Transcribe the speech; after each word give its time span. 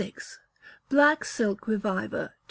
Black 0.89 1.23
Silk 1.23 1.67
Reviver 1.67 2.29
(2). 2.29 2.33